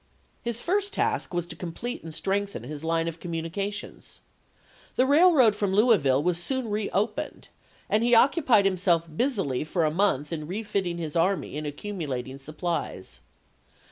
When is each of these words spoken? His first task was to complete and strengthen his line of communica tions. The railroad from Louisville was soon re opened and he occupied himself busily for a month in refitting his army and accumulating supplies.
His 0.41 0.61
first 0.61 0.93
task 0.93 1.31
was 1.31 1.45
to 1.45 1.55
complete 1.55 2.01
and 2.01 2.11
strengthen 2.11 2.63
his 2.63 2.83
line 2.83 3.07
of 3.07 3.19
communica 3.19 3.71
tions. 3.71 4.19
The 4.95 5.05
railroad 5.05 5.53
from 5.55 5.75
Louisville 5.75 6.23
was 6.23 6.41
soon 6.41 6.69
re 6.71 6.89
opened 6.89 7.49
and 7.87 8.01
he 8.03 8.15
occupied 8.15 8.65
himself 8.65 9.07
busily 9.15 9.63
for 9.63 9.85
a 9.85 9.91
month 9.91 10.33
in 10.33 10.47
refitting 10.47 10.97
his 10.97 11.15
army 11.15 11.55
and 11.55 11.67
accumulating 11.67 12.39
supplies. 12.39 13.19